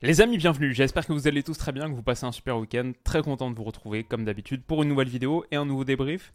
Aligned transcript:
Les 0.00 0.20
amis, 0.20 0.36
bienvenue. 0.36 0.72
J'espère 0.72 1.04
que 1.04 1.12
vous 1.12 1.26
allez 1.26 1.42
tous 1.42 1.58
très 1.58 1.72
bien, 1.72 1.90
que 1.90 1.94
vous 1.94 2.04
passez 2.04 2.24
un 2.24 2.30
super 2.30 2.56
week-end. 2.56 2.92
Très 3.02 3.20
content 3.20 3.50
de 3.50 3.56
vous 3.56 3.64
retrouver, 3.64 4.04
comme 4.04 4.24
d'habitude, 4.24 4.62
pour 4.62 4.84
une 4.84 4.88
nouvelle 4.88 5.08
vidéo 5.08 5.44
et 5.50 5.56
un 5.56 5.64
nouveau 5.64 5.82
débrief. 5.82 6.32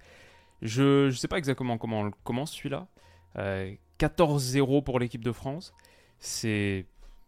Je 0.62 1.06
ne 1.06 1.12
sais 1.12 1.30
pas 1.30 1.38
exactement 1.38 1.78
comment 1.78 2.02
on 2.02 2.12
commence 2.26 2.52
celui-là. 2.52 2.88
Euh, 3.38 3.74
14-0 4.00 4.84
pour 4.84 5.00
l'équipe 5.00 5.24
de 5.24 5.32
France. 5.32 5.74
C'est 6.20 6.88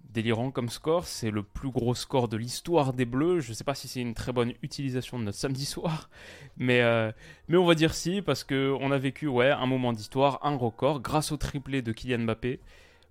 délirant 0.09 0.51
comme 0.51 0.67
score. 0.67 1.05
C'est 1.05 1.31
le 1.31 1.41
plus 1.41 1.69
gros 1.69 1.95
score 1.95 2.27
de 2.27 2.35
l'histoire 2.35 2.91
des 2.91 3.05
Bleus. 3.05 3.39
Je 3.39 3.51
ne 3.51 3.53
sais 3.53 3.63
pas 3.63 3.73
si 3.73 3.87
c'est 3.87 4.01
une 4.01 4.13
très 4.13 4.33
bonne 4.33 4.51
utilisation 4.61 5.17
de 5.17 5.23
notre 5.23 5.37
samedi 5.37 5.63
soir, 5.65 6.09
mais, 6.57 6.81
euh, 6.81 7.13
mais 7.47 7.55
on 7.55 7.65
va 7.65 7.75
dire 7.75 7.93
si, 7.93 8.21
parce 8.21 8.43
qu'on 8.43 8.91
a 8.91 8.97
vécu 8.97 9.27
ouais, 9.27 9.51
un 9.51 9.67
moment 9.67 9.93
d'histoire, 9.93 10.39
un 10.43 10.57
record, 10.57 10.99
grâce 10.99 11.31
au 11.31 11.37
triplé 11.37 11.81
de 11.81 11.93
Kylian 11.93 12.25
Mbappé. 12.25 12.59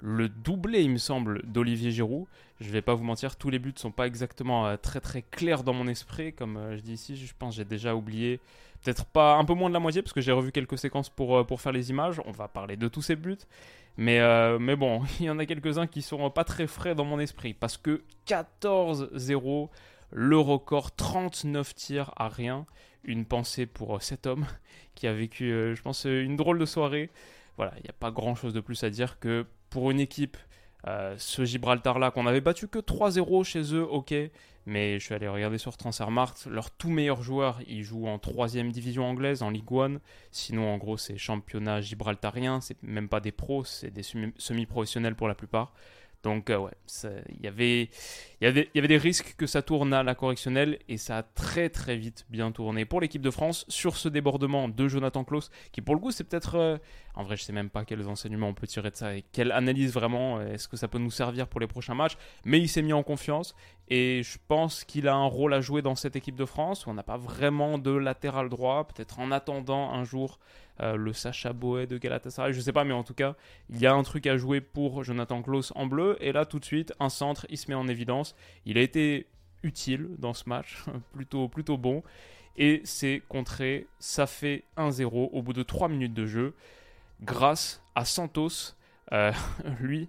Le 0.07 0.29
doublé, 0.29 0.83
il 0.83 0.91
me 0.91 0.99
semble, 0.99 1.41
d'Olivier 1.47 1.91
Giroud. 1.91 2.27
Je 2.61 2.71
vais 2.71 2.83
pas 2.83 2.95
vous 2.95 3.05
mentir, 3.05 3.37
tous 3.37 3.49
les 3.49 3.59
buts 3.59 3.73
sont 3.75 3.91
pas 3.91 4.07
exactement 4.07 4.67
euh, 4.67 4.77
très 4.77 5.01
très 5.01 5.23
clairs 5.23 5.65
dans 5.65 5.73
mon 5.73 5.89
esprit. 5.89 6.35
Comme 6.35 6.59
euh, 6.59 6.77
je 6.77 6.83
dis 6.83 6.93
ici, 6.93 7.17
je 7.17 7.33
pense 7.39 7.57
j'ai 7.57 7.65
déjà 7.65 7.95
oublié 7.95 8.39
peut-être 8.83 9.07
pas 9.07 9.37
un 9.37 9.47
peu 9.47 9.55
moins 9.55 9.71
de 9.71 9.73
la 9.75 9.81
moitié 9.81 10.03
parce 10.03 10.13
que 10.13 10.21
j'ai 10.21 10.31
revu 10.31 10.53
quelques 10.53 10.77
séquences 10.77 11.09
pour, 11.09 11.39
euh, 11.39 11.45
pour 11.45 11.63
faire 11.63 11.73
les 11.73 11.89
images. 11.89 12.21
On 12.27 12.33
va 12.33 12.49
parler 12.49 12.77
de 12.77 12.87
tous 12.87 13.01
ces 13.01 13.17
buts. 13.17 13.39
Mais, 13.97 14.21
mais 14.59 14.77
bon, 14.77 15.05
il 15.21 15.25
y 15.25 15.31
en 15.31 15.39
a 15.39 15.47
quelques-uns 15.47 15.87
qui 15.87 16.03
sont 16.03 16.29
pas 16.29 16.45
très 16.45 16.67
frais 16.67 16.95
dans 16.95 17.07
mon 17.07 17.19
esprit 17.19 17.55
parce 17.55 17.79
que 17.79 18.03
14-0, 18.27 19.71
le 20.11 20.39
record, 20.39 20.95
39 20.95 21.75
tirs 21.75 22.13
à 22.17 22.29
rien. 22.29 22.67
Une 23.05 23.25
pensée 23.25 23.65
pour 23.65 24.03
cet 24.03 24.27
homme 24.27 24.45
qui 24.95 25.07
a 25.07 25.15
vécu, 25.15 25.49
je 25.49 25.81
pense, 25.81 26.05
une 26.05 26.37
drôle 26.37 26.59
de 26.59 26.67
soirée. 26.67 27.09
Voilà, 27.57 27.73
il 27.79 27.85
n'y 27.85 27.91
a 27.91 27.95
pas 27.99 28.11
grand-chose 28.11 28.53
de 28.53 28.61
plus 28.61 28.85
à 28.85 28.91
dire 28.91 29.19
que 29.19 29.47
pour 29.75 29.91
une 29.91 29.99
équipe, 29.99 30.37
euh, 30.87 31.17
ce 31.19 31.45
Gibraltar-là, 31.45 32.13
qu'on 32.13 32.29
avait 32.29 32.41
battu 32.41 32.69
que 32.69 32.79
3-0 32.79 33.43
chez 33.43 33.75
eux, 33.75 33.83
ok, 33.83 34.15
mais 34.67 35.01
je 35.01 35.05
suis 35.05 35.15
allé 35.15 35.27
regarder 35.27 35.59
sur 35.59 35.77
Transfermarkt, 35.77 36.47
leur 36.47 36.71
tout 36.71 36.91
meilleur 36.91 37.23
joueur, 37.23 37.59
il 37.67 37.83
joue 37.83 38.07
en 38.07 38.21
3 38.21 38.47
division 38.71 39.05
anglaise, 39.05 39.43
en 39.43 39.51
Ligue 39.51 39.73
1. 39.73 39.99
Sinon, 40.31 40.73
en 40.73 40.79
gros, 40.79 40.97
c'est 40.97 41.19
championnat 41.19 41.81
gibraltarien, 41.81 42.61
c'est 42.61 42.81
même 42.85 43.09
pas 43.09 43.19
des 43.19 43.33
pros, 43.33 43.65
c'est 43.65 43.91
des 43.91 44.05
semi- 44.05 44.33
semi-professionnels 44.39 45.17
pour 45.17 45.27
la 45.27 45.35
plupart. 45.35 45.73
Donc, 46.25 46.49
euh, 46.49 46.57
ouais, 46.57 46.73
il 47.29 47.45
y 47.45 47.47
avait 47.47 48.89
des 48.89 48.97
risques 48.97 49.35
que 49.37 49.47
ça 49.47 49.61
tourne 49.61 49.93
à 49.93 50.03
la 50.03 50.15
correctionnelle 50.15 50.79
et 50.89 50.97
ça 50.97 51.19
a 51.19 51.23
très 51.23 51.69
très 51.69 51.97
vite 51.97 52.25
bien 52.31 52.51
tourné 52.51 52.87
pour 52.87 53.03
l'équipe 53.03 53.21
de 53.21 53.31
France 53.31 53.67
sur 53.69 53.99
ce 53.99 54.09
débordement 54.09 54.71
de 54.71 54.89
Jonathan 54.89 55.23
Klaus, 55.23 55.51
qui 55.71 55.83
pour 55.83 55.95
le 55.95 56.01
coup, 56.01 56.11
c'est 56.11 56.25
peut-être. 56.25 56.55
euh, 56.55 56.79
en 57.15 57.23
vrai, 57.23 57.37
je 57.37 57.43
sais 57.43 57.53
même 57.53 57.69
pas 57.69 57.85
quels 57.85 58.09
enseignements 58.09 58.49
on 58.49 58.55
peut 58.55 58.67
tirer 58.67 58.91
de 58.91 58.97
ça 58.97 59.15
et 59.15 59.23
quelle 59.33 59.53
analyse 59.53 59.93
vraiment, 59.93 60.39
euh, 60.39 60.55
est-ce 60.55 60.67
que 60.67 60.79
ça 60.79 60.89
peut 60.89 60.99
nous 60.99 61.11
servir 61.11 61.47
pour 61.47 61.61
les 61.61 61.67
prochains 61.67 61.95
matchs. 61.95 62.17
Mais 62.47 62.59
il 62.59 62.69
s'est 62.69 62.83
mis 62.83 62.95
en 62.95 63.03
confiance 63.03 63.55
et 63.89 64.23
je 64.23 64.39
pense 64.49 64.85
qu'il 64.85 65.09
a 65.09 65.15
un 65.15 65.27
rôle 65.27 65.53
à 65.53 65.61
jouer 65.61 65.83
dans 65.83 65.95
cette 65.95 66.17
équipe 66.17 66.37
de 66.37 66.47
France 66.47 66.87
où 66.87 66.91
on 66.91 66.95
n'a 66.95 67.03
pas 67.03 67.19
vraiment 67.19 67.77
de 67.77 67.91
latéral 67.91 68.49
droit. 68.49 68.87
Peut-être 68.87 69.21
en 69.21 69.31
attendant 69.31 69.93
un 69.93 70.05
jour 70.05 70.39
euh, 70.81 70.97
le 70.97 71.13
Sacha 71.13 71.53
Boet 71.53 71.87
de 71.87 71.99
Galatasaray, 71.99 72.53
je 72.53 72.61
sais 72.61 72.73
pas, 72.73 72.85
mais 72.85 72.95
en 72.95 73.05
tout 73.05 73.15
cas, 73.15 73.37
il 73.69 73.79
y 73.79 73.87
a 73.87 73.93
un 73.93 74.03
truc 74.03 74.27
à 74.27 74.37
jouer 74.37 74.61
pour 74.61 75.05
Jonathan 75.05 75.43
Klaus 75.43 75.73
en 75.77 75.87
bleu. 75.87 76.17
Et 76.21 76.33
là, 76.33 76.47
tout 76.47 76.59
de 76.59 76.65
suite, 76.65 76.95
un 76.99 77.11
centre, 77.11 77.47
il 77.51 77.59
se 77.59 77.71
met 77.71 77.75
en 77.75 77.87
évidence. 77.87 78.35
Il 78.65 78.79
a 78.79 78.81
été 78.81 79.27
utile 79.63 80.09
dans 80.19 80.33
ce 80.33 80.49
match, 80.49 80.83
plutôt, 81.13 81.49
plutôt 81.49 81.77
bon. 81.77 82.03
Et 82.57 82.81
c'est 82.85 83.23
contré, 83.29 83.87
ça 83.99 84.27
fait 84.27 84.65
1-0 84.79 85.31
au 85.33 85.43
bout 85.43 85.53
de 85.53 85.63
3 85.63 85.89
minutes 85.89 86.15
de 86.15 86.25
jeu, 86.25 86.55
grâce 87.21 87.83
à 87.95 88.07
Santos. 88.07 88.75
Euh, 89.13 89.33
lui, 89.81 90.09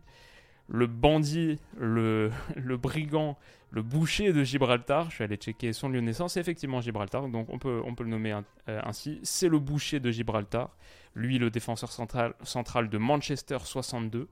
le 0.67 0.87
bandit, 0.87 1.59
le, 1.77 2.31
le 2.55 2.77
brigand, 2.77 3.37
le 3.71 3.81
boucher 3.81 4.33
de 4.33 4.43
Gibraltar. 4.43 5.09
Je 5.09 5.15
suis 5.15 5.23
allé 5.23 5.35
checker 5.35 5.73
son 5.73 5.89
lieu 5.89 5.99
de 5.99 6.05
naissance, 6.05 6.33
c'est 6.33 6.39
effectivement 6.39 6.81
Gibraltar, 6.81 7.27
donc 7.27 7.47
on 7.51 7.59
peut, 7.59 7.81
on 7.85 7.95
peut 7.95 8.03
le 8.03 8.09
nommer 8.09 8.33
euh, 8.69 8.81
ainsi. 8.83 9.19
C'est 9.23 9.49
le 9.49 9.59
boucher 9.59 9.99
de 9.99 10.11
Gibraltar. 10.11 10.75
Lui, 11.13 11.39
le 11.39 11.49
défenseur 11.49 11.91
central, 11.91 12.33
central 12.43 12.89
de 12.89 12.97
Manchester 12.97 13.57
62, 13.63 14.27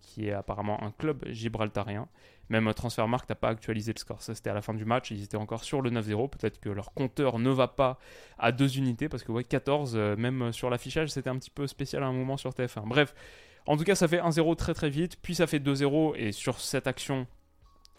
qui 0.00 0.28
est 0.28 0.32
apparemment 0.32 0.82
un 0.82 0.92
club 0.92 1.24
gibraltarien. 1.28 2.08
Même 2.48 2.72
Transfermarkt 2.72 3.28
n'a 3.28 3.34
pas 3.34 3.48
actualisé 3.48 3.92
le 3.92 3.98
score. 3.98 4.22
Ça, 4.22 4.34
c'était 4.34 4.48
à 4.50 4.54
la 4.54 4.62
fin 4.62 4.72
du 4.72 4.84
match. 4.84 5.10
Ils 5.10 5.22
étaient 5.22 5.36
encore 5.36 5.64
sur 5.64 5.82
le 5.82 5.90
9-0. 5.90 6.30
Peut-être 6.30 6.60
que 6.60 6.70
leur 6.70 6.94
compteur 6.94 7.38
ne 7.38 7.50
va 7.50 7.68
pas 7.68 7.98
à 8.38 8.52
deux 8.52 8.78
unités. 8.78 9.08
Parce 9.08 9.22
que, 9.22 9.32
ouais, 9.32 9.44
14, 9.44 9.94
euh, 9.96 10.16
même 10.16 10.52
sur 10.52 10.70
l'affichage, 10.70 11.10
c'était 11.10 11.28
un 11.28 11.36
petit 11.36 11.50
peu 11.50 11.66
spécial 11.66 12.02
à 12.02 12.06
un 12.06 12.12
moment 12.12 12.38
sur 12.38 12.50
TF1. 12.50 12.88
Bref, 12.88 13.14
en 13.68 13.76
tout 13.76 13.84
cas, 13.84 13.94
ça 13.94 14.08
fait 14.08 14.20
1-0 14.20 14.56
très 14.56 14.72
très 14.72 14.88
vite. 14.88 15.18
Puis 15.20 15.34
ça 15.34 15.46
fait 15.46 15.58
2-0. 15.58 16.14
Et 16.16 16.32
sur 16.32 16.58
cette 16.58 16.86
action, 16.86 17.26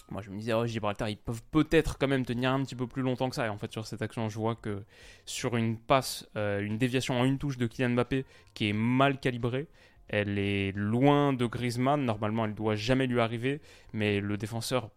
moi 0.09 0.23
je 0.23 0.31
me 0.31 0.39
disais, 0.39 0.53
oh, 0.53 0.65
Gibraltar, 0.65 1.09
ils 1.09 1.17
peuvent 1.17 1.43
peut-être 1.51 1.99
quand 1.99 2.07
même 2.07 2.25
tenir 2.25 2.51
un 2.51 2.63
petit 2.63 2.75
peu 2.75 2.87
plus 2.87 3.03
longtemps 3.03 3.29
que 3.29 3.35
ça. 3.35 3.45
Et 3.45 3.49
en 3.49 3.57
fait, 3.57 3.71
sur 3.71 3.85
cette 3.85 4.01
action, 4.01 4.29
je 4.29 4.39
vois 4.39 4.55
que 4.55 4.83
sur 5.25 5.55
une 5.55 5.77
passe, 5.77 6.27
euh, 6.35 6.59
une 6.61 6.79
déviation 6.79 7.19
en 7.19 7.23
une 7.23 7.37
touche 7.37 7.57
de 7.57 7.67
Kylian 7.67 7.91
Mbappé 7.91 8.25
qui 8.55 8.69
est 8.69 8.73
mal 8.73 9.19
calibrée, 9.19 9.67
elle 10.07 10.39
est 10.39 10.71
loin 10.75 11.33
de 11.33 11.45
Griezmann. 11.45 12.03
Normalement, 12.03 12.45
elle 12.45 12.55
doit 12.55 12.75
jamais 12.75 13.05
lui 13.05 13.19
arriver. 13.19 13.61
Mais 13.93 14.19
le 14.19 14.37
défenseur, 14.37 14.89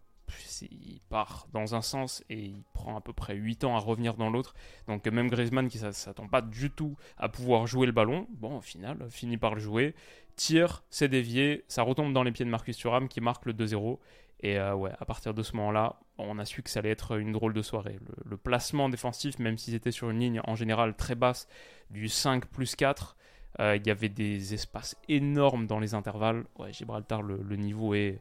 il 0.61 1.01
part 1.09 1.47
dans 1.53 1.75
un 1.75 1.81
sens 1.81 2.23
et 2.29 2.39
il 2.39 2.63
prend 2.73 2.97
à 2.97 3.01
peu 3.01 3.13
près 3.13 3.35
8 3.35 3.63
ans 3.63 3.75
à 3.75 3.79
revenir 3.79 4.15
dans 4.15 4.29
l'autre. 4.29 4.55
Donc, 4.87 5.05
même 5.05 5.29
Griezmann 5.29 5.69
qui 5.69 5.81
ne 5.81 5.91
s'attend 5.91 6.27
pas 6.27 6.41
du 6.41 6.71
tout 6.71 6.95
à 7.17 7.29
pouvoir 7.29 7.67
jouer 7.67 7.85
le 7.85 7.91
ballon, 7.91 8.27
bon, 8.31 8.57
au 8.57 8.61
final, 8.61 9.01
euh, 9.01 9.09
finit 9.09 9.37
par 9.37 9.53
le 9.53 9.61
jouer. 9.61 9.93
Tire, 10.35 10.83
c'est 10.89 11.07
dévié, 11.07 11.63
ça 11.67 11.83
retombe 11.83 12.13
dans 12.13 12.23
les 12.23 12.31
pieds 12.31 12.45
de 12.45 12.49
Marcus 12.49 12.77
Thuram 12.77 13.07
qui 13.07 13.21
marque 13.21 13.45
le 13.45 13.53
2-0. 13.53 13.99
Et 14.41 14.59
euh, 14.59 14.75
ouais, 14.75 14.91
à 14.99 15.05
partir 15.05 15.33
de 15.33 15.41
ce 15.41 15.55
moment-là, 15.55 15.99
on 16.17 16.37
a 16.37 16.45
su 16.45 16.63
que 16.63 16.69
ça 16.69 16.79
allait 16.79 16.89
être 16.89 17.17
une 17.17 17.31
drôle 17.31 17.53
de 17.53 17.61
soirée. 17.61 17.97
Le, 18.25 18.35
placement 18.35 18.89
défensif, 18.89 19.39
même 19.39 19.57
s'ils 19.57 19.73
étaient 19.73 19.91
sur 19.91 20.09
une 20.09 20.19
ligne 20.19 20.41
en 20.43 20.55
général 20.55 20.95
très 20.95 21.15
basse, 21.15 21.47
du 21.89 22.09
5 22.09 22.45
plus 22.47 22.75
4, 22.75 23.15
euh, 23.59 23.77
il 23.77 23.87
y 23.87 23.91
avait 23.91 24.09
des 24.09 24.53
espaces 24.53 24.97
énormes 25.07 25.65
dans 25.65 25.79
les 25.79 25.93
intervalles. 25.93 26.43
Ouais, 26.59 26.73
Gibraltar, 26.73 27.21
le, 27.21 27.37
le 27.37 27.55
niveau 27.55 27.93
est. 27.93 28.19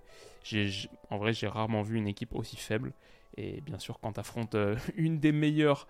en 1.10 1.18
vrai, 1.18 1.32
j'ai 1.32 1.48
rarement 1.48 1.82
vu 1.82 1.96
une 1.96 2.06
équipe 2.06 2.34
aussi 2.36 2.56
faible. 2.56 2.92
Et 3.36 3.60
bien 3.62 3.80
sûr, 3.80 3.98
quand 4.00 4.12
tu 4.12 4.20
affrontes 4.20 4.56
une 4.94 5.18
des 5.18 5.32
meilleures 5.32 5.88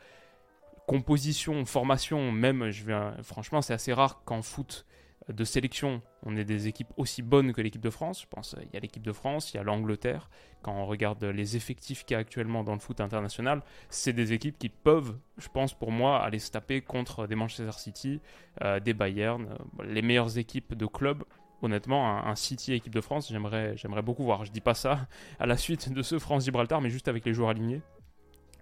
compositions, 0.86 1.64
formations, 1.66 2.32
même, 2.32 2.70
je 2.70 2.84
vais, 2.84 2.98
franchement, 3.22 3.60
c'est 3.60 3.74
assez 3.74 3.92
rare 3.92 4.22
qu'en 4.24 4.40
foot 4.40 4.86
de 5.28 5.44
sélection, 5.44 6.02
on 6.24 6.36
ait 6.36 6.44
des 6.44 6.68
équipes 6.68 6.92
aussi 6.96 7.22
bonnes 7.22 7.52
que 7.52 7.60
l'équipe 7.60 7.80
de 7.80 7.90
France. 7.90 8.22
Je 8.22 8.26
pense 8.26 8.54
qu'il 8.54 8.68
y 8.72 8.76
a 8.76 8.80
l'équipe 8.80 9.02
de 9.02 9.12
France, 9.12 9.52
il 9.52 9.56
y 9.56 9.60
a 9.60 9.62
l'Angleterre. 9.62 10.30
Quand 10.62 10.74
on 10.74 10.86
regarde 10.86 11.22
les 11.24 11.56
effectifs 11.56 12.04
qu'il 12.04 12.14
y 12.14 12.16
a 12.16 12.20
actuellement 12.20 12.64
dans 12.64 12.74
le 12.74 12.78
foot 12.78 13.00
international, 13.00 13.62
c'est 13.88 14.12
des 14.12 14.32
équipes 14.32 14.58
qui 14.58 14.68
peuvent, 14.68 15.16
je 15.38 15.48
pense 15.48 15.74
pour 15.74 15.90
moi, 15.90 16.22
aller 16.22 16.38
se 16.38 16.50
taper 16.50 16.80
contre 16.80 17.26
des 17.26 17.34
Manchester 17.34 17.72
City, 17.72 18.20
euh, 18.62 18.80
des 18.80 18.94
Bayern, 18.94 19.46
euh, 19.46 19.84
les 19.84 20.02
meilleures 20.02 20.38
équipes 20.38 20.74
de 20.74 20.86
club. 20.86 21.24
Honnêtement, 21.62 22.26
un, 22.26 22.34
City 22.34 22.72
équipe 22.72 22.92
de 22.92 23.00
France, 23.00 23.28
j'aimerais, 23.30 23.76
j'aimerais 23.76 24.02
beaucoup 24.02 24.24
voir. 24.24 24.44
Je 24.44 24.50
dis 24.50 24.60
pas 24.60 24.74
ça 24.74 25.06
à 25.38 25.46
la 25.46 25.56
suite 25.56 25.92
de 25.92 26.02
ce 26.02 26.18
France-Gibraltar, 26.18 26.80
mais 26.80 26.90
juste 26.90 27.06
avec 27.06 27.24
les 27.24 27.32
joueurs 27.32 27.50
alignés. 27.50 27.82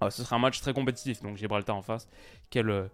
Euh, 0.03 0.11
ce 0.11 0.23
sera 0.23 0.37
un 0.37 0.39
match 0.39 0.61
très 0.61 0.73
compétitif, 0.73 1.23
donc 1.23 1.37
Gibraltar 1.37 1.77
en 1.77 1.83
face. 1.83 2.09
Quel, 2.51 2.71
euh, 2.71 2.89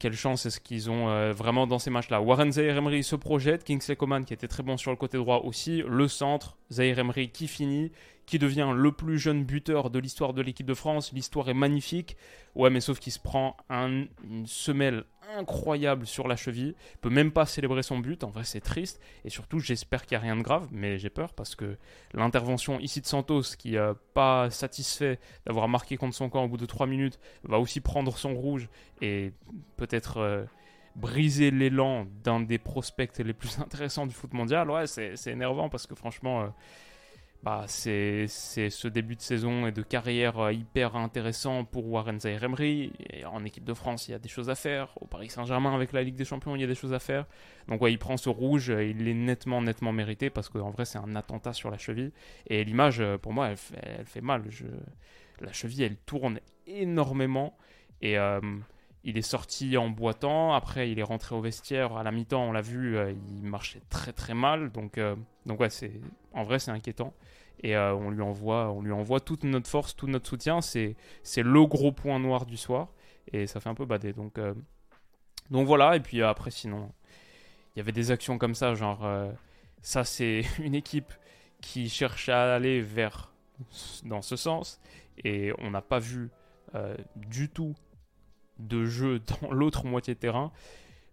quelle 0.00 0.16
chance 0.16 0.46
est-ce 0.46 0.58
qu'ils 0.58 0.90
ont 0.90 1.08
euh, 1.08 1.32
vraiment 1.32 1.66
dans 1.68 1.78
ces 1.78 1.90
matchs-là 1.90 2.20
Warren 2.20 2.50
Zahir 2.50 2.76
Emery 2.78 3.04
se 3.04 3.14
projette, 3.14 3.62
Kingsley 3.62 3.94
Coman 3.94 4.24
qui 4.24 4.32
était 4.34 4.48
très 4.48 4.62
bon 4.64 4.76
sur 4.76 4.90
le 4.90 4.96
côté 4.96 5.16
droit 5.18 5.42
aussi, 5.44 5.82
le 5.86 6.08
centre, 6.08 6.56
Zahir 6.72 6.98
Emery 6.98 7.28
qui 7.30 7.46
finit, 7.46 7.92
qui 8.26 8.38
devient 8.38 8.72
le 8.74 8.92
plus 8.92 9.18
jeune 9.18 9.44
buteur 9.44 9.90
de 9.90 9.98
l'histoire 9.98 10.32
de 10.32 10.40
l'équipe 10.42 10.66
de 10.66 10.74
France. 10.74 11.12
L'histoire 11.12 11.48
est 11.50 11.54
magnifique. 11.54 12.16
Ouais, 12.54 12.70
mais 12.70 12.80
sauf 12.80 12.98
qu'il 12.98 13.12
se 13.12 13.18
prend 13.18 13.56
un- 13.68 14.04
une 14.24 14.46
semelle 14.46 15.04
incroyable 15.40 16.06
sur 16.06 16.28
la 16.28 16.36
cheville. 16.36 16.74
Il 16.94 16.98
peut 16.98 17.10
même 17.10 17.32
pas 17.32 17.46
célébrer 17.46 17.82
son 17.82 17.98
but. 17.98 18.24
En 18.24 18.30
vrai, 18.30 18.44
c'est 18.44 18.60
triste. 18.60 19.00
Et 19.24 19.30
surtout, 19.30 19.58
j'espère 19.58 20.06
qu'il 20.06 20.16
n'y 20.16 20.20
a 20.20 20.22
rien 20.22 20.36
de 20.36 20.42
grave, 20.42 20.68
mais 20.70 20.98
j'ai 20.98 21.10
peur 21.10 21.32
parce 21.32 21.54
que 21.54 21.76
l'intervention 22.14 22.78
ici 22.78 23.00
de 23.00 23.06
Santos, 23.06 23.42
qui 23.58 23.72
n'est 23.72 23.92
pas 24.14 24.50
satisfait 24.50 25.18
d'avoir 25.46 25.68
marqué 25.68 25.96
contre 25.96 26.14
son 26.14 26.28
camp 26.28 26.44
au 26.44 26.48
bout 26.48 26.56
de 26.56 26.66
3 26.66 26.86
minutes, 26.86 27.18
va 27.42 27.58
aussi 27.58 27.80
prendre 27.80 28.16
son 28.16 28.34
rouge 28.34 28.68
et 29.00 29.32
peut-être 29.76 30.18
euh, 30.18 30.44
briser 30.96 31.50
l'élan 31.50 32.06
d'un 32.24 32.40
des 32.40 32.58
prospects 32.58 33.18
les 33.18 33.32
plus 33.32 33.58
intéressants 33.60 34.06
du 34.06 34.14
foot 34.14 34.32
mondial, 34.32 34.70
ouais, 34.70 34.86
c'est 34.86 35.26
énervant 35.26 35.68
parce 35.68 35.86
que 35.86 35.94
franchement, 35.94 36.42
euh, 36.42 36.46
bah, 37.42 37.64
c'est 37.68 38.26
ce 38.26 38.88
début 38.88 39.16
de 39.16 39.22
saison 39.22 39.66
et 39.66 39.72
de 39.72 39.80
carrière 39.80 40.38
euh, 40.38 40.52
hyper 40.52 40.94
intéressant 40.96 41.64
pour 41.64 41.88
Warren 41.88 42.20
Zaire 42.20 42.44
en 43.26 43.44
équipe 43.44 43.64
de 43.64 43.72
France, 43.72 44.08
il 44.08 44.10
y 44.10 44.14
a 44.14 44.18
des 44.18 44.28
choses 44.28 44.50
à 44.50 44.54
faire. 44.54 44.90
Au 45.00 45.06
Paris 45.06 45.30
Saint-Germain, 45.30 45.74
avec 45.74 45.92
la 45.92 46.02
Ligue 46.02 46.16
des 46.16 46.26
Champions, 46.26 46.54
il 46.54 46.60
y 46.60 46.64
a 46.64 46.66
des 46.66 46.74
choses 46.74 46.92
à 46.92 46.98
faire. 46.98 47.26
Donc, 47.68 47.80
ouais, 47.80 47.92
il 47.92 47.98
prend 47.98 48.18
ce 48.18 48.28
rouge, 48.28 48.68
il 48.68 49.08
est 49.08 49.14
nettement, 49.14 49.62
nettement 49.62 49.92
mérité 49.92 50.28
parce 50.28 50.50
qu'en 50.50 50.70
vrai, 50.70 50.84
c'est 50.84 50.98
un 50.98 51.16
attentat 51.16 51.54
sur 51.54 51.70
la 51.70 51.78
cheville. 51.78 52.12
Et 52.46 52.62
l'image, 52.62 53.00
euh, 53.00 53.16
pour 53.16 53.32
moi, 53.32 53.48
elle 53.48 54.04
fait, 54.04 54.20
mal. 54.20 54.44
Je... 54.50 54.66
La 55.40 55.52
cheville, 55.52 55.82
elle 55.84 55.96
tourne 55.96 56.40
énormément. 56.66 57.56
Et. 58.02 58.18
Il 59.02 59.16
est 59.16 59.22
sorti 59.22 59.78
en 59.78 59.88
boitant, 59.88 60.52
après 60.52 60.90
il 60.90 60.98
est 60.98 61.04
rentré 61.04 61.34
au 61.34 61.40
vestiaire, 61.40 61.96
à 61.96 62.02
la 62.02 62.12
mi-temps 62.12 62.42
on 62.42 62.52
l'a 62.52 62.60
vu, 62.60 62.98
euh, 62.98 63.12
il 63.12 63.44
marchait 63.44 63.80
très 63.88 64.12
très 64.12 64.34
mal, 64.34 64.70
donc, 64.70 64.98
euh, 64.98 65.16
donc 65.46 65.60
ouais, 65.60 65.70
c'est, 65.70 65.92
en 66.34 66.44
vrai 66.44 66.58
c'est 66.58 66.70
inquiétant. 66.70 67.14
Et 67.62 67.76
euh, 67.76 67.94
on, 67.94 68.10
lui 68.10 68.22
envoie, 68.22 68.70
on 68.70 68.82
lui 68.82 68.92
envoie 68.92 69.20
toute 69.20 69.44
notre 69.44 69.68
force, 69.68 69.96
tout 69.96 70.06
notre 70.06 70.28
soutien, 70.28 70.60
c'est, 70.60 70.96
c'est 71.22 71.42
le 71.42 71.66
gros 71.66 71.92
point 71.92 72.18
noir 72.18 72.44
du 72.44 72.56
soir, 72.56 72.88
et 73.32 73.46
ça 73.46 73.60
fait 73.60 73.68
un 73.70 73.74
peu 73.74 73.86
bader. 73.86 74.12
Donc, 74.12 74.38
donc 75.50 75.66
voilà, 75.66 75.96
et 75.96 76.00
puis 76.00 76.22
après 76.22 76.50
sinon, 76.50 76.92
il 77.74 77.78
y 77.78 77.82
avait 77.82 77.92
des 77.92 78.10
actions 78.10 78.38
comme 78.38 78.54
ça, 78.54 78.74
genre 78.74 79.06
ça 79.82 80.04
c'est 80.04 80.42
une 80.58 80.74
équipe 80.74 81.12
qui 81.62 81.88
cherche 81.88 82.28
à 82.28 82.54
aller 82.54 82.82
vers 82.82 83.32
dans 84.04 84.22
ce 84.22 84.36
sens, 84.36 84.78
et 85.24 85.52
on 85.58 85.70
n'a 85.70 85.82
pas 85.82 85.98
vu 85.98 86.30
du 87.16 87.48
tout 87.48 87.74
de 88.60 88.84
jeu 88.84 89.20
dans 89.42 89.52
l'autre 89.52 89.86
moitié 89.86 90.14
de 90.14 90.18
terrain. 90.18 90.52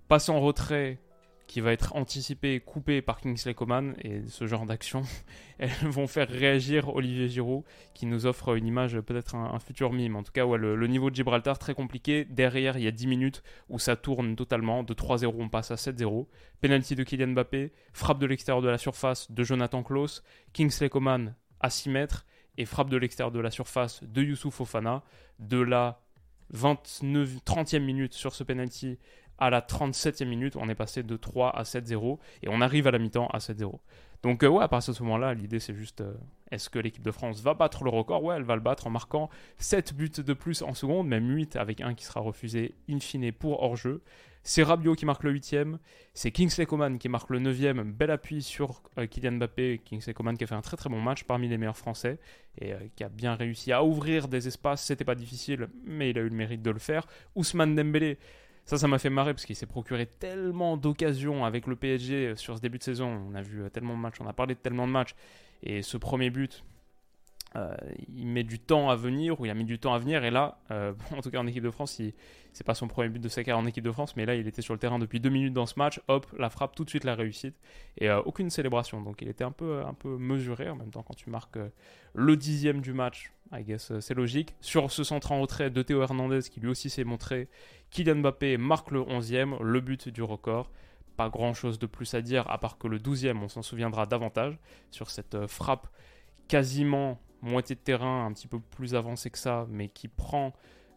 Passe 0.07 0.29
en 0.29 0.39
retrait 0.39 0.99
qui 1.47 1.61
va 1.61 1.71
être 1.71 1.95
anticipé, 1.95 2.59
coupé 2.59 3.01
par 3.01 3.21
Kingsley 3.21 3.53
Coman 3.53 3.95
et 4.03 4.21
ce 4.27 4.45
genre 4.45 4.65
d'actions, 4.65 5.03
elles 5.59 5.71
vont 5.83 6.05
faire 6.05 6.27
réagir 6.27 6.93
Olivier 6.93 7.29
Giroud 7.29 7.63
qui 7.93 8.05
nous 8.05 8.25
offre 8.25 8.55
une 8.55 8.67
image, 8.67 8.99
peut-être 8.99 9.33
un, 9.35 9.57
futur 9.59 9.93
mime. 9.93 10.17
En 10.17 10.23
tout 10.23 10.33
cas, 10.33 10.45
le, 10.45 10.87
niveau 10.87 11.09
de 11.09 11.15
Gibraltar 11.15 11.57
très 11.57 11.73
compliqué. 11.73 12.25
Derrière, 12.25 12.77
il 12.77 12.83
y 12.83 12.87
a 12.87 12.91
10 12.91 13.07
minutes 13.07 13.43
où 13.69 13.79
ça 13.79 13.95
tourne 13.95 14.35
totalement. 14.35 14.83
De 14.83 14.93
3-0, 14.93 15.33
on 15.39 15.49
passe 15.49 15.71
à 15.71 15.75
7-0. 15.75 16.27
Penalty 16.59 16.95
de 16.95 17.03
Kylian 17.03 17.29
Mbappé, 17.29 17.71
frappe 17.93 18.19
de 18.19 18.25
l'extérieur 18.25 18.61
de 18.61 18.69
la 18.69 18.77
surface 18.77 19.31
de 19.31 19.43
Jonathan 19.43 19.83
Klaus, 19.83 20.23
Kingsley 20.53 20.89
Coman 20.89 21.33
à 21.61 21.69
6 21.69 21.89
mètres 21.89 22.25
et 22.57 22.65
frappe 22.65 22.89
de 22.89 22.97
l'extérieur 22.97 23.31
de 23.31 23.39
la 23.39 23.51
surface 23.51 24.03
de 24.03 24.21
Youssouf 24.21 24.59
Ofana. 24.61 25.03
De 25.39 25.59
là 25.59 26.01
29, 26.51 27.37
30e 27.45 27.79
minute 27.79 28.13
sur 28.13 28.33
ce 28.33 28.43
penalty 28.43 28.97
à 29.37 29.49
la 29.49 29.61
37e 29.61 30.25
minute, 30.25 30.55
on 30.55 30.67
est 30.69 30.75
passé 30.75 31.03
de 31.03 31.15
3 31.15 31.55
à 31.55 31.63
7-0 31.63 32.17
et 32.43 32.49
on 32.49 32.61
arrive 32.61 32.87
à 32.87 32.91
la 32.91 32.99
mi-temps 32.99 33.27
à 33.27 33.37
7-0. 33.37 33.79
Donc 34.23 34.43
euh, 34.43 34.47
ouais, 34.47 34.63
à 34.63 34.67
partir 34.67 34.93
de 34.93 34.97
ce 34.97 35.03
moment-là, 35.03 35.33
l'idée 35.33 35.59
c'est 35.59 35.75
juste 35.75 36.01
euh, 36.01 36.13
est-ce 36.49 36.69
que 36.69 36.79
l'équipe 36.79 37.03
de 37.03 37.11
France 37.11 37.41
va 37.41 37.53
battre 37.53 37.83
le 37.83 37.91
record? 37.91 38.23
Ouais, 38.23 38.35
elle 38.35 38.43
va 38.43 38.55
le 38.55 38.61
battre 38.61 38.87
en 38.87 38.89
marquant 38.89 39.29
7 39.59 39.93
buts 39.93 40.09
de 40.09 40.33
plus 40.33 40.63
en 40.63 40.73
seconde, 40.73 41.07
même 41.07 41.29
8 41.29 41.55
avec 41.55 41.81
un 41.81 41.93
qui 41.93 42.03
sera 42.03 42.19
refusé 42.19 42.73
in 42.89 42.99
fine 42.99 43.31
pour 43.31 43.61
hors-jeu. 43.61 44.01
C'est 44.49 44.63
Rabiot 44.63 44.95
qui 44.95 45.05
marque 45.05 45.25
le 45.25 45.33
8ème, 45.33 45.77
c'est 46.13 46.31
Kingsley 46.31 46.65
Coman 46.65 46.97
qui 46.97 47.09
marque 47.09 47.31
le 47.31 47.41
9ème, 47.41 47.83
bel 47.91 48.09
appui 48.09 48.41
sur 48.41 48.81
euh, 48.97 49.05
Kylian 49.05 49.33
Mbappé, 49.33 49.81
Kingsley 49.83 50.13
Coman 50.13 50.37
qui 50.37 50.45
a 50.45 50.47
fait 50.47 50.55
un 50.55 50.61
très 50.61 50.77
très 50.77 50.89
bon 50.89 51.01
match 51.01 51.25
parmi 51.25 51.49
les 51.49 51.57
meilleurs 51.57 51.75
français 51.75 52.17
et 52.61 52.71
qui 52.95 53.03
a 53.03 53.09
bien 53.09 53.35
réussi 53.35 53.73
à 53.73 53.83
ouvrir 53.83 54.29
des 54.29 54.47
espaces, 54.47 54.85
c'était 54.85 55.03
pas 55.03 55.15
difficile, 55.15 55.67
mais 55.83 56.11
il 56.11 56.17
a 56.17 56.21
eu 56.21 56.29
le 56.29 56.35
mérite 56.35 56.61
de 56.61 56.71
le 56.71 56.79
faire. 56.79 57.07
Ousmane 57.35 57.75
Dembélé 57.75 58.19
ça, 58.63 58.77
ça 58.77 58.87
m'a 58.87 58.99
fait 58.99 59.09
marrer 59.09 59.33
parce 59.33 59.45
qu'il 59.45 59.57
s'est 59.57 59.65
procuré 59.65 60.05
tellement 60.05 60.77
d'occasions 60.77 61.43
avec 61.43 61.67
le 61.67 61.75
PSG 61.75 62.37
sur 62.37 62.55
ce 62.55 62.61
début 62.61 62.77
de 62.77 62.83
saison. 62.83 63.21
On 63.29 63.35
a 63.35 63.41
vu 63.41 63.63
euh, 63.63 63.69
tellement 63.69 63.95
de 63.95 63.99
matchs, 63.99 64.21
on 64.21 64.27
a 64.27 64.33
parlé 64.33 64.55
de 64.55 64.59
tellement 64.59 64.87
de 64.87 64.93
matchs. 64.93 65.13
Et 65.61 65.81
ce 65.81 65.97
premier 65.97 66.29
but, 66.29 66.63
euh, 67.55 67.75
il 68.13 68.27
met 68.27 68.43
du 68.43 68.59
temps 68.59 68.89
à 68.89 68.95
venir, 68.95 69.39
ou 69.39 69.45
il 69.45 69.51
a 69.51 69.53
mis 69.53 69.63
du 69.63 69.79
temps 69.79 69.93
à 69.93 69.99
venir. 69.99 70.23
Et 70.23 70.31
là, 70.31 70.59
euh, 70.71 70.93
en 71.15 71.21
tout 71.21 71.31
cas 71.31 71.39
en 71.39 71.47
équipe 71.47 71.63
de 71.63 71.71
France, 71.71 72.01
c'est 72.53 72.65
pas 72.65 72.73
son 72.73 72.87
premier 72.87 73.09
but 73.09 73.19
de 73.19 73.29
sa 73.29 73.43
carrière 73.43 73.63
en 73.63 73.65
équipe 73.65 73.83
de 73.83 73.91
France, 73.91 74.15
mais 74.15 74.25
là, 74.25 74.35
il 74.35 74.47
était 74.47 74.61
sur 74.61 74.73
le 74.73 74.79
terrain 74.79 74.99
depuis 74.99 75.19
deux 75.19 75.29
minutes 75.29 75.53
dans 75.53 75.65
ce 75.65 75.75
match. 75.77 76.01
Hop, 76.07 76.27
la 76.37 76.49
frappe, 76.49 76.75
tout 76.75 76.83
de 76.83 76.89
suite 76.89 77.03
la 77.03 77.15
réussite. 77.15 77.55
Et 77.97 78.11
aucune 78.11 78.49
célébration. 78.49 79.01
Donc 79.01 79.21
il 79.21 79.27
était 79.27 79.43
un 79.43 79.51
peu, 79.51 79.83
un 79.85 79.93
peu 79.93 80.17
mesuré. 80.17 80.69
En 80.69 80.75
même 80.75 80.91
temps, 80.91 81.03
quand 81.03 81.15
tu 81.15 81.29
marques 81.29 81.57
le 82.13 82.35
dixième 82.35 82.81
du 82.81 82.93
match, 82.93 83.31
I 83.53 83.63
guess 83.63 83.97
c'est 83.99 84.13
logique. 84.13 84.55
Sur 84.61 84.91
ce 84.91 85.03
centre 85.03 85.31
en 85.31 85.41
retrait 85.41 85.69
de 85.69 85.81
Théo 85.81 86.01
Hernandez, 86.01 86.41
qui 86.51 86.59
lui 86.59 86.67
aussi 86.67 86.89
s'est 86.89 87.03
montré 87.03 87.47
Kylian 87.91 88.17
Mbappé 88.17 88.57
marque 88.57 88.91
le 88.91 89.01
11e, 89.01 89.61
le 89.61 89.81
but 89.81 90.09
du 90.09 90.21
record. 90.21 90.69
Pas 91.15 91.29
grand 91.29 91.53
chose 91.53 91.79
de 91.79 91.87
plus 91.87 92.13
à 92.13 92.21
dire, 92.21 92.49
à 92.49 92.59
part 92.59 92.77
que 92.77 92.87
le 92.87 92.99
12e, 92.99 93.37
on 93.41 93.47
s'en 93.47 93.63
souviendra 93.63 94.05
davantage, 94.05 94.57
sur 94.91 95.09
cette 95.09 95.33
euh, 95.33 95.47
frappe 95.47 95.87
quasiment 96.47 97.19
moitié 97.41 97.75
de 97.75 97.81
terrain, 97.81 98.25
un 98.25 98.33
petit 98.33 98.47
peu 98.47 98.59
plus 98.59 98.95
avancée 98.95 99.29
que 99.29 99.37
ça, 99.37 99.65
mais 99.69 99.87
qui 99.89 100.07
prend 100.07 100.53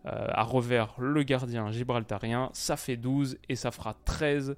euh, 0.07 0.27
à 0.31 0.43
revers 0.43 0.95
le 0.99 1.23
gardien 1.23 1.71
gibraltarien. 1.71 2.51
Ça 2.53 2.77
fait 2.77 2.97
12 2.97 3.39
et 3.49 3.57
ça 3.57 3.71
fera 3.71 3.95
13. 4.05 4.57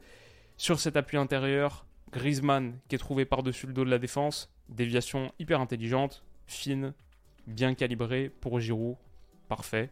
Sur 0.57 0.79
cet 0.79 0.97
appui 0.97 1.17
intérieur, 1.17 1.85
Griezmann 2.13 2.79
qui 2.89 2.95
est 2.95 2.99
trouvé 2.99 3.25
par-dessus 3.25 3.67
le 3.67 3.73
dos 3.73 3.85
de 3.85 3.91
la 3.91 3.99
défense. 3.99 4.53
Déviation 4.69 5.33
hyper 5.39 5.61
intelligente, 5.61 6.25
fine, 6.47 6.95
bien 7.47 7.75
calibrée 7.75 8.29
pour 8.29 8.61
Giroud. 8.61 8.97
Parfait. 9.49 9.91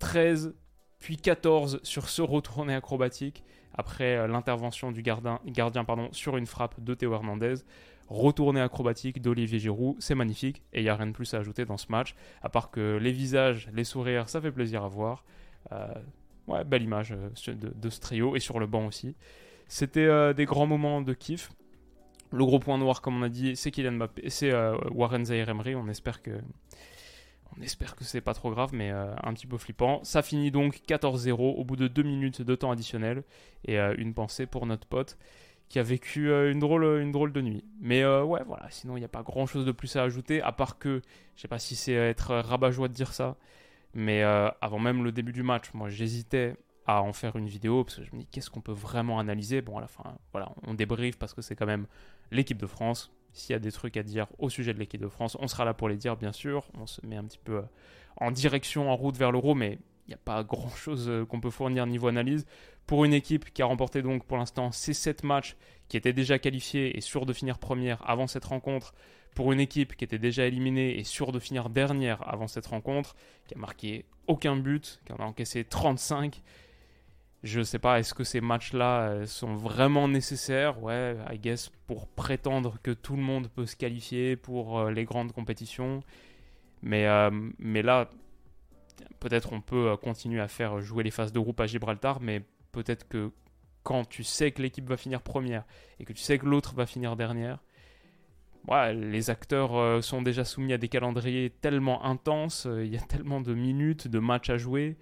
13 0.00 0.54
puis 0.98 1.16
14 1.16 1.80
sur 1.82 2.08
ce 2.08 2.22
retourné 2.22 2.74
acrobatique 2.74 3.44
après 3.74 4.16
euh, 4.16 4.26
l'intervention 4.26 4.92
du 4.92 5.02
gardien, 5.02 5.40
gardien 5.46 5.84
pardon, 5.84 6.08
sur 6.12 6.36
une 6.36 6.46
frappe 6.46 6.82
de 6.82 6.94
Théo 6.94 7.12
Hernandez. 7.12 7.54
Retourné 8.08 8.60
acrobatique 8.60 9.22
d'Olivier 9.22 9.58
Giroud, 9.58 9.96
c'est 9.98 10.14
magnifique 10.14 10.62
et 10.72 10.80
il 10.80 10.84
n'y 10.84 10.88
a 10.88 10.96
rien 10.96 11.06
de 11.06 11.12
plus 11.12 11.32
à 11.34 11.38
ajouter 11.38 11.64
dans 11.64 11.76
ce 11.76 11.86
match, 11.90 12.14
à 12.42 12.48
part 12.48 12.70
que 12.70 12.98
les 13.00 13.12
visages, 13.12 13.68
les 13.72 13.84
sourires, 13.84 14.28
ça 14.28 14.40
fait 14.40 14.52
plaisir 14.52 14.84
à 14.84 14.88
voir. 14.88 15.24
Euh, 15.72 15.86
ouais, 16.48 16.64
belle 16.64 16.82
image 16.82 17.12
euh, 17.12 17.54
de, 17.54 17.90
ce 17.90 18.00
trio 18.00 18.36
et 18.36 18.40
sur 18.40 18.58
le 18.60 18.66
banc 18.66 18.86
aussi. 18.86 19.14
C'était 19.68 20.34
des 20.34 20.44
grands 20.44 20.66
moments 20.66 21.00
de 21.00 21.14
kiff. 21.14 21.50
Le 22.30 22.44
gros 22.44 22.58
point 22.58 22.76
noir, 22.76 23.00
comme 23.00 23.16
on 23.18 23.22
a 23.22 23.30
dit, 23.30 23.56
c'est 23.56 23.70
Kylian 23.70 23.92
Mbappé, 23.92 24.28
c'est 24.28 24.52
Warren 24.90 25.24
Zaire 25.24 25.48
Emery. 25.48 25.74
On 25.74 25.88
espère 25.88 26.20
que 26.20 26.32
on 27.56 27.62
espère 27.62 27.96
que 27.96 28.04
c'est 28.04 28.20
pas 28.20 28.34
trop 28.34 28.50
grave, 28.50 28.70
mais 28.72 28.90
euh, 28.90 29.14
un 29.22 29.34
petit 29.34 29.46
peu 29.46 29.58
flippant. 29.58 30.02
Ça 30.04 30.22
finit 30.22 30.50
donc 30.50 30.80
14-0 30.88 31.32
au 31.38 31.64
bout 31.64 31.76
de 31.76 31.88
2 31.88 32.02
minutes 32.02 32.42
de 32.42 32.54
temps 32.54 32.70
additionnel. 32.70 33.24
Et 33.64 33.78
euh, 33.78 33.94
une 33.98 34.14
pensée 34.14 34.46
pour 34.46 34.66
notre 34.66 34.86
pote 34.86 35.18
qui 35.72 35.78
a 35.78 35.82
vécu 35.82 36.30
euh, 36.30 36.52
une, 36.52 36.58
drôle, 36.58 36.84
une 37.00 37.12
drôle 37.12 37.32
de 37.32 37.40
nuit. 37.40 37.64
Mais 37.80 38.04
ouais, 38.04 38.42
voilà, 38.46 38.66
sinon 38.68 38.98
il 38.98 39.00
n'y 39.00 39.06
a 39.06 39.08
pas 39.08 39.22
grand 39.22 39.46
chose 39.46 39.64
de 39.64 39.72
plus 39.72 39.96
à 39.96 40.02
ajouter, 40.02 40.42
à 40.42 40.52
part 40.52 40.78
que, 40.78 41.00
je 41.34 41.40
sais 41.40 41.48
pas 41.48 41.58
si 41.58 41.76
c'est 41.76 41.94
être 41.94 42.36
rabat-joie 42.36 42.88
de 42.88 42.92
dire 42.92 43.14
ça, 43.14 43.36
mais 43.94 44.22
avant 44.22 44.78
même 44.78 45.02
le 45.02 45.12
début 45.12 45.32
du 45.32 45.42
match, 45.42 45.72
moi 45.72 45.88
j'hésitais 45.88 46.56
à 46.86 47.02
en 47.02 47.14
faire 47.14 47.36
une 47.36 47.46
vidéo 47.46 47.84
parce 47.84 47.96
que 47.96 48.04
je 48.04 48.14
me 48.14 48.20
dis 48.20 48.26
qu'est-ce 48.26 48.50
qu'on 48.50 48.60
peut 48.60 48.72
vraiment 48.72 49.18
analyser? 49.18 49.62
Bon, 49.62 49.78
à 49.78 49.80
la 49.80 49.86
fin, 49.86 50.02
voilà, 50.32 50.52
on 50.66 50.74
débriefe 50.74 51.18
parce 51.18 51.32
que 51.32 51.40
c'est 51.40 51.56
quand 51.56 51.66
même 51.66 51.86
l'équipe 52.30 52.58
de 52.58 52.66
France. 52.66 53.10
S'il 53.32 53.52
y 53.52 53.56
a 53.56 53.58
des 53.58 53.72
trucs 53.72 53.96
à 53.96 54.02
dire 54.02 54.26
au 54.38 54.50
sujet 54.50 54.74
de 54.74 54.78
l'équipe 54.78 55.00
de 55.00 55.08
France, 55.08 55.38
on 55.40 55.48
sera 55.48 55.64
là 55.64 55.72
pour 55.72 55.88
les 55.88 55.96
dire, 55.96 56.16
bien 56.16 56.32
sûr. 56.32 56.66
On 56.78 56.86
se 56.86 57.04
met 57.06 57.16
un 57.16 57.24
petit 57.24 57.40
peu 57.42 57.58
euh, 57.58 57.62
en 58.18 58.30
direction, 58.30 58.90
en 58.90 58.96
route 58.96 59.16
vers 59.16 59.32
l'euro, 59.32 59.54
mais 59.54 59.78
il 60.06 60.10
n'y 60.10 60.14
a 60.14 60.18
pas 60.18 60.42
grand-chose 60.44 61.08
euh, 61.08 61.24
qu'on 61.24 61.40
peut 61.40 61.50
fournir 61.50 61.86
niveau 61.86 62.08
analyse. 62.08 62.46
Pour 62.86 63.04
une 63.04 63.14
équipe 63.14 63.52
qui 63.52 63.62
a 63.62 63.66
remporté 63.66 64.02
donc 64.02 64.24
pour 64.24 64.36
l'instant 64.36 64.72
ces 64.72 64.92
7 64.92 65.22
matchs, 65.24 65.56
qui 65.88 65.96
était 65.96 66.12
déjà 66.12 66.38
qualifiée 66.38 66.96
et 66.96 67.00
sûre 67.00 67.26
de 67.26 67.32
finir 67.32 67.58
première 67.58 68.08
avant 68.08 68.26
cette 68.26 68.44
rencontre, 68.44 68.94
pour 69.34 69.52
une 69.52 69.60
équipe 69.60 69.96
qui 69.96 70.04
était 70.04 70.18
déjà 70.18 70.46
éliminée 70.46 70.98
et 70.98 71.04
sûre 71.04 71.32
de 71.32 71.38
finir 71.38 71.70
dernière 71.70 72.26
avant 72.28 72.48
cette 72.48 72.66
rencontre, 72.66 73.14
qui 73.46 73.54
a 73.54 73.58
marqué 73.58 74.04
aucun 74.26 74.56
but, 74.56 75.00
qui 75.06 75.12
en 75.12 75.16
a 75.16 75.24
encaissé 75.24 75.64
35, 75.64 76.42
je 77.42 77.62
sais 77.62 77.78
pas, 77.78 77.98
est-ce 77.98 78.14
que 78.14 78.24
ces 78.24 78.40
matchs-là 78.40 79.08
euh, 79.08 79.26
sont 79.26 79.54
vraiment 79.54 80.06
nécessaires? 80.06 80.82
Ouais, 80.82 81.16
I 81.30 81.38
guess, 81.38 81.70
pour 81.86 82.08
prétendre 82.08 82.78
que 82.82 82.90
tout 82.90 83.16
le 83.16 83.22
monde 83.22 83.48
peut 83.48 83.66
se 83.66 83.74
qualifier 83.74 84.36
pour 84.36 84.78
euh, 84.78 84.90
les 84.90 85.04
grandes 85.04 85.32
compétitions. 85.32 86.02
Mais, 86.82 87.06
mais 87.60 87.80
là, 87.80 88.10
peut-être 89.20 89.52
on 89.52 89.60
peut 89.60 89.96
continuer 89.96 90.40
à 90.40 90.48
faire 90.48 90.80
jouer 90.80 91.04
les 91.04 91.10
phases 91.10 91.32
de 91.32 91.40
groupe 91.40 91.60
à 91.60 91.66
Gibraltar, 91.66 92.20
mais 92.20 92.42
peut-être 92.72 93.08
que 93.08 93.30
quand 93.82 94.08
tu 94.08 94.24
sais 94.24 94.52
que 94.52 94.62
l'équipe 94.62 94.88
va 94.88 94.96
finir 94.96 95.22
première 95.22 95.64
et 95.98 96.04
que 96.04 96.12
tu 96.12 96.22
sais 96.22 96.38
que 96.38 96.46
l'autre 96.46 96.74
va 96.74 96.86
finir 96.86 97.16
dernière, 97.16 97.58
ouais, 98.68 98.94
les 98.94 99.30
acteurs 99.30 100.02
sont 100.04 100.22
déjà 100.22 100.44
soumis 100.44 100.72
à 100.72 100.78
des 100.78 100.88
calendriers 100.88 101.50
tellement 101.50 102.04
intenses, 102.04 102.66
il 102.70 102.92
y 102.92 102.96
a 102.96 103.00
tellement 103.00 103.40
de 103.40 103.54
minutes, 103.54 104.08
de 104.08 104.18
matchs 104.18 104.50
à 104.50 104.56
jouer 104.56 104.96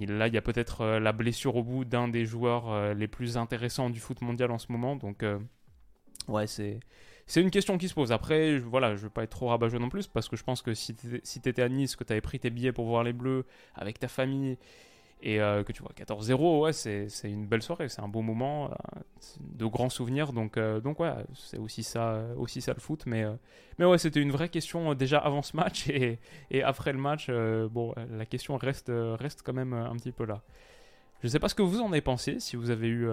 là, 0.00 0.28
il 0.28 0.34
y 0.34 0.38
a 0.38 0.42
peut-être 0.42 0.80
euh, 0.82 1.00
la 1.00 1.12
blessure 1.12 1.56
au 1.56 1.62
bout 1.62 1.84
d'un 1.84 2.08
des 2.08 2.24
joueurs 2.24 2.70
euh, 2.70 2.94
les 2.94 3.08
plus 3.08 3.36
intéressants 3.36 3.90
du 3.90 4.00
foot 4.00 4.20
mondial 4.22 4.50
en 4.50 4.58
ce 4.58 4.70
moment. 4.70 4.96
Donc, 4.96 5.22
euh, 5.22 5.38
ouais, 6.28 6.46
c'est. 6.46 6.80
C'est 7.26 7.40
une 7.40 7.50
question 7.50 7.78
qui 7.78 7.88
se 7.88 7.94
pose. 7.94 8.12
Après, 8.12 8.58
je, 8.58 8.64
voilà, 8.64 8.96
je 8.96 9.02
veux 9.02 9.10
pas 9.10 9.22
être 9.22 9.30
trop 9.30 9.48
rabat 9.48 9.68
non 9.78 9.88
plus, 9.88 10.06
parce 10.06 10.28
que 10.28 10.36
je 10.36 10.44
pense 10.44 10.62
que 10.62 10.74
si 10.74 10.94
tu 10.94 11.48
étais 11.48 11.62
à 11.62 11.68
Nice, 11.68 11.96
que 11.96 12.04
tu 12.04 12.12
avais 12.12 12.20
pris 12.20 12.38
tes 12.38 12.50
billets 12.50 12.72
pour 12.72 12.86
voir 12.86 13.02
les 13.02 13.12
Bleus 13.12 13.46
avec 13.74 13.98
ta 13.98 14.08
famille, 14.08 14.58
et 15.26 15.38
que 15.38 15.72
tu 15.72 15.82
vois 15.82 15.92
14-0, 15.96 16.60
ouais, 16.60 16.72
c'est 16.74 17.08
une 17.24 17.46
belle 17.46 17.62
soirée, 17.62 17.88
c'est 17.88 18.02
un 18.02 18.08
beau 18.08 18.20
moment, 18.20 18.70
de 19.40 19.64
grands 19.64 19.88
souvenirs, 19.88 20.34
donc, 20.34 20.58
donc 20.58 21.00
ouais, 21.00 21.12
c'est 21.32 21.56
aussi 21.56 21.82
ça, 21.82 22.22
aussi 22.36 22.60
ça 22.60 22.74
le 22.74 22.80
foot, 22.80 23.04
mais, 23.06 23.24
mais 23.78 23.86
ouais, 23.86 23.96
c'était 23.96 24.20
une 24.20 24.32
vraie 24.32 24.50
question 24.50 24.92
déjà 24.92 25.18
avant 25.18 25.40
ce 25.40 25.56
match, 25.56 25.88
et, 26.50 26.62
après 26.62 26.92
le 26.92 26.98
match, 26.98 27.30
bon, 27.70 27.94
la 28.10 28.26
question 28.26 28.58
reste, 28.58 28.92
reste 28.92 29.40
quand 29.42 29.54
même 29.54 29.72
un 29.72 29.96
petit 29.96 30.12
peu 30.12 30.26
là. 30.26 30.42
Je 31.22 31.28
ne 31.28 31.30
sais 31.30 31.38
pas 31.38 31.48
ce 31.48 31.54
que 31.54 31.62
vous 31.62 31.80
en 31.80 31.90
avez 31.90 32.02
pensé, 32.02 32.38
si 32.38 32.56
vous 32.56 32.68
avez 32.68 32.88
eu 32.88 33.08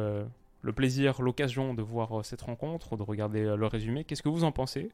le 0.62 0.74
plaisir, 0.74 1.22
l'occasion 1.22 1.74
de 1.74 1.82
voir 1.82 2.24
cette 2.24 2.42
rencontre, 2.42 2.98
de 2.98 3.04
regarder 3.04 3.56
le 3.58 3.68
résumé, 3.68 4.04
qu'est-ce 4.04 4.22
que 4.22 4.30
vous 4.30 4.44
en 4.44 4.52
pensez? 4.52 4.92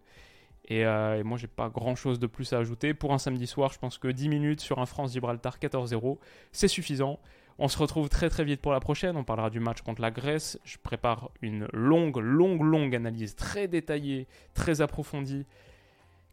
Et, 0.68 0.86
euh, 0.86 1.20
et, 1.20 1.24
moi, 1.24 1.38
j'ai 1.38 1.48
pas 1.48 1.70
grand 1.70 1.96
chose 1.96 2.20
de 2.20 2.28
plus 2.28 2.54
à 2.54 2.58
ajouter. 2.58 2.94
Pour 2.94 3.14
un 3.14 3.18
samedi 3.18 3.48
soir, 3.48 3.72
je 3.72 3.80
pense 3.80 3.98
que 3.98 4.08
10 4.08 4.30
minutes 4.30 4.62
sur 4.62 4.80
un 4.80 4.86
France-Gibraltar 4.86 5.60
14-0, 5.60 6.18
c'est 6.52 6.68
suffisant. 6.68 7.20
On 7.60 7.70
se 7.70 7.78
retrouve 7.78 8.10
très 8.10 8.30
très 8.30 8.44
vite 8.44 8.62
pour 8.62 8.72
la 8.72 8.80
prochaine. 8.80 9.18
On 9.18 9.24
parlera 9.24 9.50
du 9.50 9.60
match 9.60 9.82
contre 9.82 10.02
la 10.02 10.12
Grèce. 10.12 10.60
Je 10.64 10.78
prépare 10.78 11.32
une 11.42 11.68
longue, 11.74 12.18
longue, 12.18 12.62
longue 12.62 12.96
analyse 12.96 13.36
très 13.36 13.68
détaillée, 13.68 14.28
très 14.54 14.82
approfondie, 14.82 15.46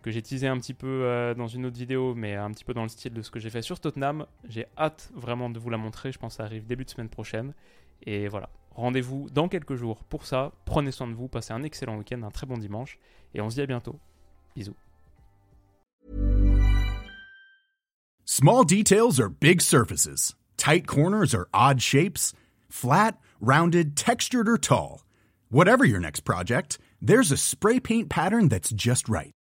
que 0.04 0.10
j'ai 0.10 0.20
teasé 0.20 0.46
un 0.46 0.58
petit 0.58 0.74
peu 0.74 0.86
euh, 0.86 1.32
dans 1.32 1.46
une 1.46 1.64
autre 1.64 1.78
vidéo, 1.78 2.14
mais 2.14 2.34
un 2.34 2.50
petit 2.50 2.62
peu 2.62 2.74
dans 2.74 2.82
le 2.82 2.90
style 2.90 3.14
de 3.14 3.22
ce 3.22 3.30
que 3.30 3.40
j'ai 3.40 3.48
fait 3.48 3.62
sur 3.62 3.80
Tottenham. 3.80 4.26
J'ai 4.46 4.66
hâte 4.76 5.10
vraiment 5.14 5.48
de 5.48 5.58
vous 5.58 5.70
la 5.70 5.78
montrer. 5.78 6.12
Je 6.12 6.18
pense 6.18 6.34
que 6.34 6.36
ça 6.36 6.44
arrive 6.44 6.66
début 6.66 6.84
de 6.84 6.90
semaine 6.90 7.08
prochaine. 7.08 7.54
Et 8.02 8.28
voilà, 8.28 8.50
rendez-vous 8.72 9.30
dans 9.30 9.48
quelques 9.48 9.76
jours 9.76 10.04
pour 10.04 10.26
ça. 10.26 10.52
Prenez 10.66 10.90
soin 10.90 11.06
de 11.06 11.14
vous, 11.14 11.26
passez 11.26 11.54
un 11.54 11.62
excellent 11.62 11.96
week-end, 11.96 12.22
un 12.22 12.30
très 12.30 12.46
bon 12.46 12.58
dimanche, 12.58 12.98
et 13.32 13.40
on 13.40 13.48
se 13.48 13.54
dit 13.54 13.62
à 13.62 13.66
bientôt. 13.66 13.98
Bisous. 14.54 14.76
Small 18.26 18.64
details 18.66 19.18
are 19.18 19.30
big 19.30 19.62
surfaces. 19.62 20.34
Tight 20.58 20.86
corners 20.86 21.34
are 21.34 21.48
odd 21.54 21.80
shapes. 21.80 22.34
Flat, 22.68 23.16
rounded, 23.40 23.96
textured, 23.96 24.50
or 24.50 24.58
tall. 24.58 25.06
Whatever 25.48 25.86
your 25.86 26.00
next 26.00 26.26
project, 26.26 26.78
there's 27.00 27.32
a 27.32 27.38
spray 27.38 27.80
paint 27.80 28.10
pattern 28.10 28.50
that's 28.50 28.70
just 28.70 29.08
right. 29.08 29.32